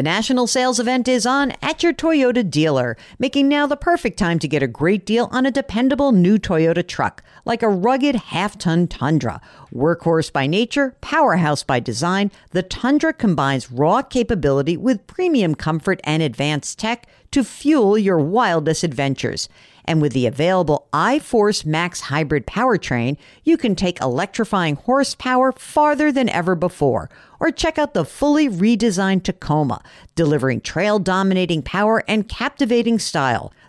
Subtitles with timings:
[0.00, 4.38] The national sales event is on at your Toyota dealer, making now the perfect time
[4.38, 8.56] to get a great deal on a dependable new Toyota truck, like a rugged half
[8.56, 9.42] ton Tundra.
[9.70, 16.22] Workhorse by nature, powerhouse by design, the Tundra combines raw capability with premium comfort and
[16.22, 19.48] advanced tech to fuel your wildest adventures.
[19.84, 26.28] And with the available iForce Max hybrid powertrain, you can take electrifying horsepower farther than
[26.28, 27.10] ever before.
[27.40, 29.82] Or check out the fully redesigned Tacoma,
[30.14, 33.52] delivering trail dominating power and captivating style.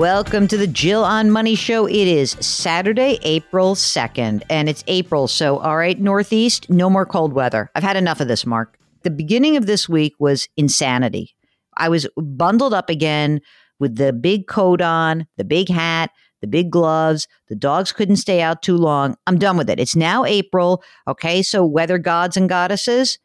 [0.00, 1.84] Welcome to the Jill on Money Show.
[1.84, 5.28] It is Saturday, April 2nd, and it's April.
[5.28, 7.70] So, all right, Northeast, no more cold weather.
[7.74, 8.78] I've had enough of this, Mark.
[9.02, 11.36] The beginning of this week was insanity.
[11.76, 13.42] I was bundled up again
[13.78, 16.08] with the big coat on, the big hat,
[16.40, 17.28] the big gloves.
[17.50, 19.18] The dogs couldn't stay out too long.
[19.26, 19.78] I'm done with it.
[19.78, 20.82] It's now April.
[21.08, 21.42] Okay.
[21.42, 23.18] So, weather gods and goddesses,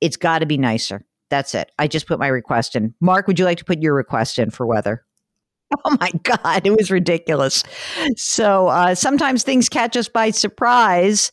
[0.00, 1.04] it's got to be nicer.
[1.30, 1.72] That's it.
[1.80, 2.94] I just put my request in.
[3.00, 5.04] Mark, would you like to put your request in for weather?
[5.84, 7.64] Oh my God, it was ridiculous.
[8.16, 11.32] So uh, sometimes things catch us by surprise.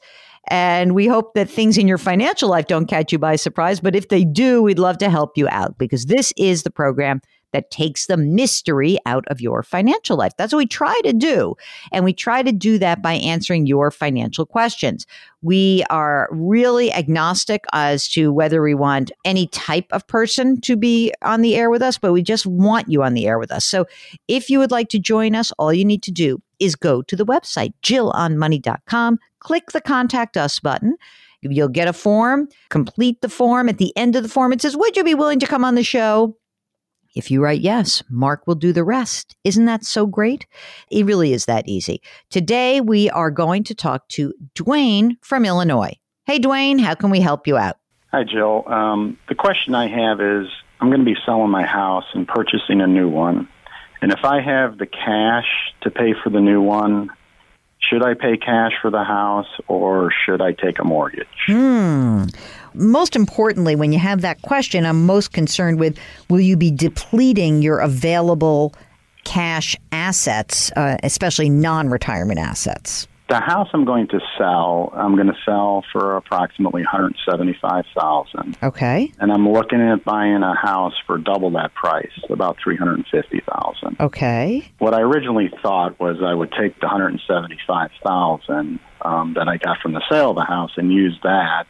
[0.49, 3.79] And we hope that things in your financial life don't catch you by surprise.
[3.79, 7.21] But if they do, we'd love to help you out because this is the program
[7.51, 10.33] that takes the mystery out of your financial life.
[10.37, 11.55] That's what we try to do.
[11.91, 15.05] And we try to do that by answering your financial questions.
[15.41, 21.13] We are really agnostic as to whether we want any type of person to be
[21.21, 23.65] on the air with us, but we just want you on the air with us.
[23.65, 23.85] So
[24.27, 27.15] if you would like to join us, all you need to do is go to
[27.15, 30.95] the website, jillonmoney.com, click the contact us button.
[31.41, 33.69] You'll get a form, complete the form.
[33.69, 35.75] At the end of the form, it says, Would you be willing to come on
[35.75, 36.35] the show?
[37.15, 39.35] If you write yes, Mark will do the rest.
[39.43, 40.45] Isn't that so great?
[40.91, 42.01] It really is that easy.
[42.29, 45.97] Today, we are going to talk to Dwayne from Illinois.
[46.25, 47.77] Hey, Dwayne, how can we help you out?
[48.11, 48.63] Hi, Jill.
[48.67, 50.47] Um, the question I have is
[50.79, 53.47] I'm going to be selling my house and purchasing a new one.
[54.01, 55.47] And if I have the cash
[55.81, 57.09] to pay for the new one,
[57.79, 61.27] should I pay cash for the house or should I take a mortgage?
[61.47, 62.25] Hmm.
[62.73, 65.97] Most importantly, when you have that question, I'm most concerned with
[66.29, 68.73] will you be depleting your available
[69.23, 73.07] cash assets, uh, especially non retirement assets?
[73.29, 78.57] The house I'm going to sell, I'm going to sell for approximately 175,000.
[78.63, 79.13] Okay.
[79.19, 83.97] And I'm looking at buying a house for double that price, about 350,000.
[83.99, 84.67] Okay.
[84.79, 89.93] What I originally thought was I would take the 175,000 um, that I got from
[89.93, 91.67] the sale of the house and use that.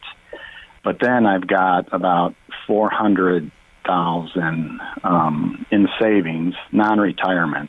[0.82, 2.34] But then I've got about
[2.66, 7.68] 400,000 um, in savings, non-retirement,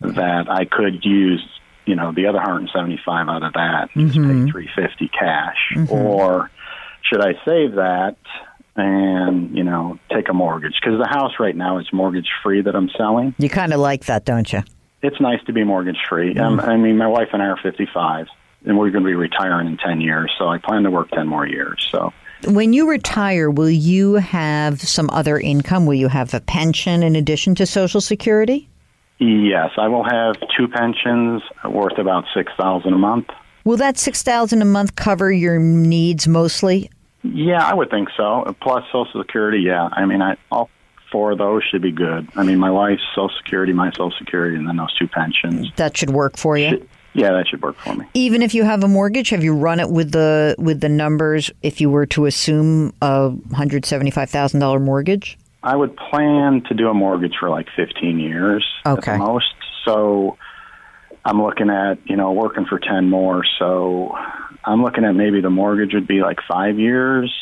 [0.00, 1.42] that I could use
[1.88, 4.06] you know the other 175 out of that mm-hmm.
[4.06, 5.92] just pay 350 cash mm-hmm.
[5.92, 6.50] or
[7.02, 8.16] should i save that
[8.76, 12.76] and you know take a mortgage because the house right now is mortgage free that
[12.76, 14.62] i'm selling you kind of like that don't you
[15.02, 16.40] it's nice to be mortgage free mm.
[16.40, 18.26] um, i mean my wife and i are 55
[18.66, 21.26] and we're going to be retiring in 10 years so i plan to work 10
[21.26, 22.12] more years so
[22.46, 25.86] when you retire, will you have some other income?
[25.86, 28.68] Will you have a pension in addition to Social Security?
[29.18, 33.28] Yes, I will have two pensions worth about six thousand a month.
[33.64, 36.90] Will that six thousand a month cover your needs mostly?
[37.22, 38.56] Yeah, I would think so.
[38.62, 39.58] Plus Social Security.
[39.58, 40.70] Yeah, I mean, I, all
[41.10, 42.28] four of those should be good.
[42.36, 45.72] I mean, my wife's Social Security, my Social Security, and then those two pensions.
[45.76, 46.70] That should work for you.
[46.70, 48.06] Should, yeah, that should work for me.
[48.14, 51.50] Even if you have a mortgage, have you run it with the with the numbers?
[51.62, 55.36] If you were to assume a hundred seventy five thousand dollar mortgage.
[55.62, 59.12] I would plan to do a mortgage for like 15 years okay.
[59.12, 59.54] at the most.
[59.84, 60.38] So
[61.24, 63.44] I'm looking at, you know, working for 10 more.
[63.58, 64.16] So
[64.64, 67.34] I'm looking at maybe the mortgage would be like five years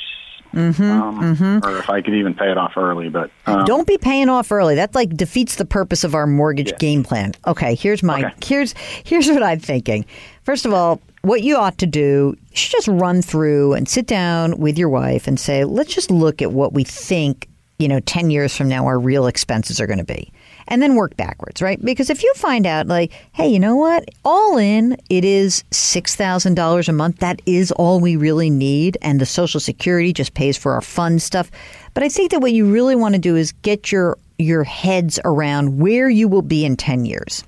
[0.57, 1.67] mm-hmm, um, mm-hmm.
[1.67, 3.09] or if I could even pay it off early.
[3.09, 4.75] But um, don't be paying off early.
[4.75, 6.79] That like defeats the purpose of our mortgage yeah.
[6.79, 7.33] game plan.
[7.47, 8.35] Okay, here's my okay.
[8.45, 8.75] here's
[9.05, 10.05] here's what I'm thinking.
[10.43, 14.07] First of all, what you ought to do, you should just run through and sit
[14.07, 17.49] down with your wife and say, let's just look at what we think
[17.79, 20.33] you know, 10 years from now, our real expenses are going to be.
[20.69, 21.83] And then work backwards, right?
[21.85, 24.09] Because if you find out, like, hey, you know what?
[24.25, 27.19] All in, it is $6,000 a month.
[27.19, 28.99] That is all we really need.
[29.03, 31.51] And the Social Security just pays for our fun stuff.
[31.95, 35.21] But I think that what you really want to do is get your, your heads
[35.25, 37.45] around where you will be in 10 years.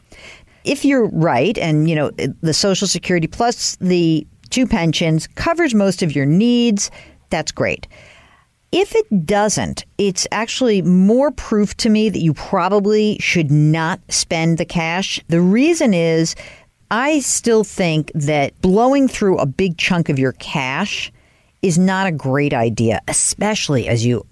[0.65, 6.03] If you're right, and, you know, the Social Security plus the two pensions covers most
[6.03, 6.91] of your needs,
[7.31, 7.87] that's great.
[8.71, 14.59] If it doesn't, it's actually more proof to me that you probably should not spend
[14.59, 15.21] the cash.
[15.29, 16.35] The reason is
[16.91, 21.11] I still think that blowing through a big chunk of your cash
[21.63, 24.27] is not a great idea, especially as you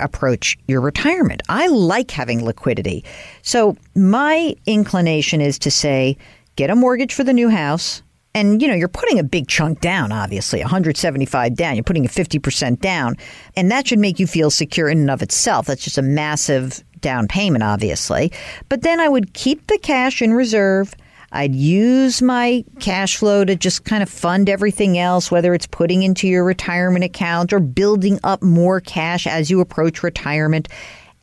[0.00, 1.42] approach your retirement.
[1.48, 3.04] I like having liquidity.
[3.42, 6.16] So, my inclination is to say
[6.56, 8.02] get a mortgage for the new house,
[8.34, 11.76] and you know you're putting a big chunk down obviously 175 down.
[11.76, 13.16] You're putting a 50% down.
[13.56, 15.66] And that should make you feel secure in and of itself.
[15.66, 18.32] That's just a massive down payment obviously.
[18.68, 20.94] But then i would keep the cash in reserve.
[21.32, 26.04] I'd use my cash flow to just kind of fund everything else, whether it's putting
[26.04, 30.68] into your retirement account or building up more cash as you approach retirement.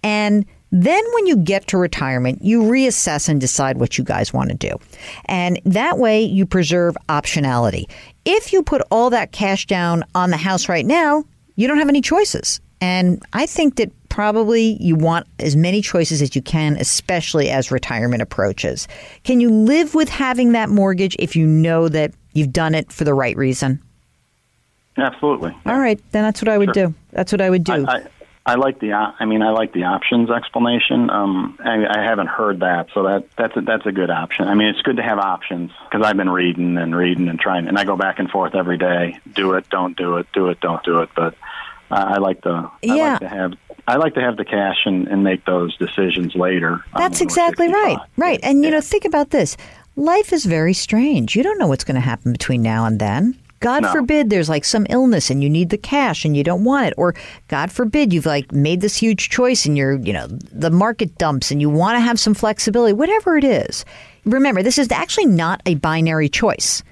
[0.03, 4.49] And then, when you get to retirement, you reassess and decide what you guys want
[4.51, 4.77] to do.
[5.25, 7.89] And that way, you preserve optionality.
[8.23, 11.25] If you put all that cash down on the house right now,
[11.55, 12.61] you don't have any choices.
[12.79, 17.69] And I think that probably you want as many choices as you can, especially as
[17.69, 18.87] retirement approaches.
[19.23, 23.03] Can you live with having that mortgage if you know that you've done it for
[23.03, 23.81] the right reason?
[24.97, 25.55] Absolutely.
[25.65, 26.87] All right, then that's what I would sure.
[26.87, 26.95] do.
[27.11, 27.85] That's what I would do.
[27.87, 28.07] I, I,
[28.43, 31.11] I like the I mean I like the options explanation.
[31.11, 34.47] Um, I, I haven't heard that, so that that's a, that's a good option.
[34.47, 37.67] I mean, it's good to have options because I've been reading and reading and trying,
[37.67, 39.19] and I go back and forth every day.
[39.31, 41.09] Do it, don't do it, do it, don't do it.
[41.15, 41.35] But
[41.91, 43.11] uh, I like the I yeah.
[43.11, 43.53] like to have
[43.87, 46.83] I like to have the cash and, and make those decisions later.
[46.97, 48.39] That's exactly right, right.
[48.41, 48.77] And you yeah.
[48.77, 49.55] know, think about this.
[49.95, 51.35] Life is very strange.
[51.35, 53.37] You don't know what's going to happen between now and then.
[53.61, 53.91] God no.
[53.91, 56.93] forbid there's like some illness and you need the cash and you don't want it.
[56.97, 57.15] Or
[57.47, 61.51] God forbid you've like made this huge choice and you're, you know, the market dumps
[61.51, 63.85] and you want to have some flexibility, whatever it is.
[64.25, 66.83] Remember, this is actually not a binary choice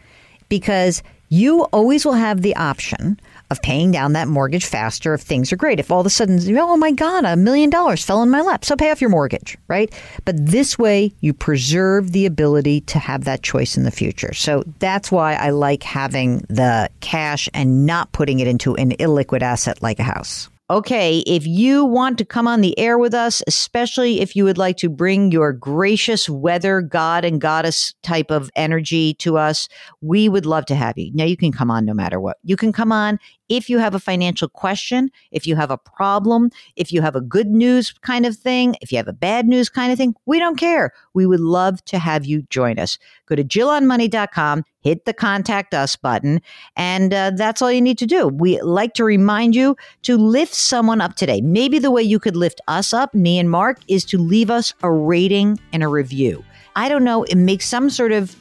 [0.48, 3.20] because you always will have the option
[3.52, 5.80] of paying down that mortgage faster if things are great.
[5.80, 8.66] If all of a sudden, oh my God, a million dollars fell in my lap,
[8.66, 9.94] so pay off your mortgage, right?
[10.26, 14.34] But this way, you preserve the ability to have that choice in the future.
[14.34, 19.42] So that's why I like having the cash and not putting it into an illiquid
[19.42, 20.50] asset like a house.
[20.72, 24.60] Okay, if you want to come on the air with us, especially if you would
[24.60, 29.68] like to bring your gracious weather god and goddess type of energy to us,
[30.02, 31.10] we would love to have you.
[31.16, 32.38] Now, you can come on no matter what.
[32.44, 33.18] You can come on
[33.50, 37.22] if you have a financial question, if you have a problem, if you have a
[37.22, 40.40] good news kind of thing, if you have a bad news kind of thing, we
[40.40, 40.94] don't care.
[41.14, 42.98] We would love to have you join us.
[43.26, 46.42] Go to JillOnMoney.com, hit the contact us button,
[46.76, 48.28] and uh, that's all you need to do.
[48.28, 51.42] We like to remind you to lift someone up today.
[51.42, 54.74] Maybe the way you could lift us up, me and Mark, is to leave us
[54.84, 56.44] a rating and a review.
[56.76, 58.36] I don't know, it makes some sort of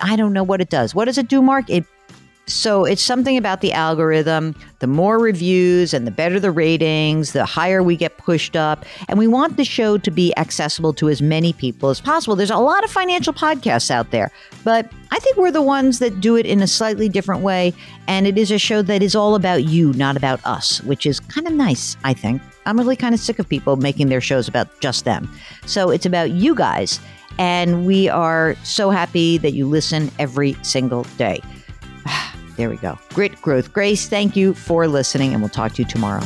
[0.00, 0.94] I don't know what it does.
[0.94, 1.68] What does it do, Mark?
[1.68, 1.84] It
[2.48, 4.54] so it's something about the algorithm.
[4.78, 8.84] The more reviews and the better the ratings, the higher we get pushed up.
[9.08, 12.36] And we want the show to be accessible to as many people as possible.
[12.36, 14.30] There's a lot of financial podcasts out there,
[14.64, 17.74] but I think we're the ones that do it in a slightly different way.
[18.06, 21.20] And it is a show that is all about you, not about us, which is
[21.20, 22.40] kind of nice, I think.
[22.66, 25.30] I'm really kind of sick of people making their shows about just them.
[25.66, 27.00] So it's about you guys.
[27.38, 31.40] And we are so happy that you listen every single day.
[32.58, 32.98] There we go.
[33.14, 34.08] Grit, growth, grace.
[34.08, 36.24] Thank you for listening, and we'll talk to you tomorrow.